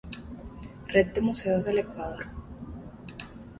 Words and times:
Red 0.87 1.13
de 1.13 1.21
Museos 1.21 1.63
del 1.65 1.77
Ecuador 1.77 2.25